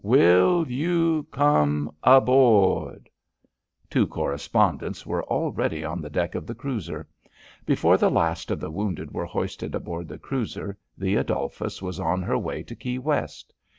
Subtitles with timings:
[0.03, 3.07] Will you come aboard?"
[3.87, 7.07] Two correspondents were already on the deck of the cruiser.
[7.67, 12.23] Before the last of the wounded were hoisted aboard the cruiser the Adolphus was on
[12.23, 13.53] her way to Key West.